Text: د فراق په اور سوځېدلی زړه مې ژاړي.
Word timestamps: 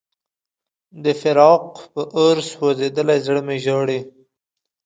د 1.03 1.05
فراق 1.21 1.65
په 1.91 2.01
اور 2.17 2.37
سوځېدلی 2.51 3.17
زړه 3.25 3.41
مې 3.47 3.57
ژاړي. 3.65 3.99